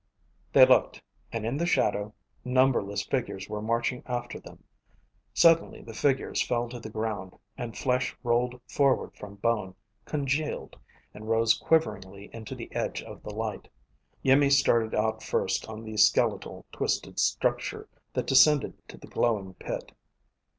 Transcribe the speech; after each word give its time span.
They 0.51 0.65
looked, 0.65 0.99
and 1.31 1.45
in 1.45 1.57
the 1.57 1.67
shadow, 1.67 2.15
numberless 2.43 3.03
figures 3.05 3.47
were 3.47 3.61
marching 3.61 4.01
after 4.07 4.39
them. 4.39 4.63
Suddenly 5.31 5.83
the 5.83 5.93
figures 5.93 6.41
fell 6.41 6.67
to 6.69 6.79
the 6.79 6.89
ground, 6.89 7.37
and 7.55 7.77
flesh 7.77 8.17
rolled 8.23 8.59
forward 8.67 9.15
from 9.15 9.35
bone, 9.35 9.75
congealed, 10.05 10.75
and 11.13 11.29
rose 11.29 11.53
quiveringly 11.53 12.31
into 12.33 12.55
the 12.55 12.73
edge 12.75 13.03
of 13.03 13.21
the 13.21 13.29
light. 13.29 13.67
Iimmi 14.25 14.49
started 14.51 14.95
out 14.95 15.21
first 15.21 15.69
on 15.69 15.83
the 15.83 15.97
skeletal, 15.97 16.65
twisted 16.71 17.19
structure 17.19 17.87
that 18.13 18.25
descended 18.25 18.73
to 18.87 18.97
the 18.97 19.05
glowing 19.05 19.53
pit. 19.53 19.91